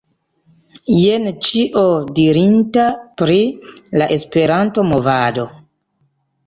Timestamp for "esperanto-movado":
4.19-5.47